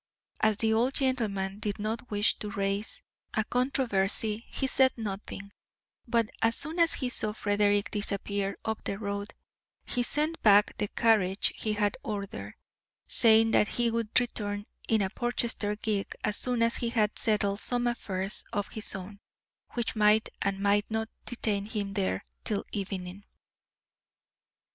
As 0.39 0.57
the 0.57 0.73
old 0.73 0.95
gentleman 0.95 1.59
did 1.59 1.77
not 1.77 2.09
wish 2.09 2.33
to 2.39 2.49
raise 2.49 3.03
a 3.35 3.43
controversy, 3.43 4.47
he 4.49 4.65
said 4.65 4.91
nothing, 4.97 5.51
but 6.07 6.27
as 6.41 6.55
soon 6.55 6.79
as 6.79 6.93
he 6.93 7.09
saw 7.09 7.33
Frederick 7.33 7.91
disappear 7.91 8.57
up 8.65 8.83
the 8.83 8.97
road, 8.97 9.35
he 9.85 10.01
sent 10.01 10.41
back 10.41 10.75
the 10.79 10.87
carriage 10.87 11.51
he 11.55 11.73
had 11.73 11.97
ordered, 12.01 12.55
saying 13.05 13.51
that 13.51 13.67
he 13.67 13.91
would 13.91 14.19
return 14.19 14.65
in 14.87 15.03
a 15.03 15.11
Portchester 15.11 15.75
gig 15.75 16.11
as 16.23 16.35
soon 16.35 16.63
as 16.63 16.77
he 16.77 16.89
had 16.89 17.19
settled 17.19 17.59
some 17.59 17.85
affairs 17.85 18.43
of 18.51 18.69
his 18.69 18.95
own, 18.95 19.19
which 19.73 19.95
might 19.95 20.29
and 20.41 20.59
might 20.59 20.89
not 20.89 21.09
detain 21.27 21.67
him 21.67 21.93
there 21.93 22.25
till 22.43 22.65
evening. 22.71 23.23